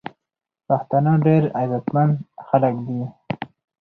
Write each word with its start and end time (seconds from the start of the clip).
پښتانه 0.67 1.13
ډیر 1.25 1.43
عزت 1.61 1.85
مند 1.95 2.15
خلک 2.47 2.75
دی. 2.87 3.01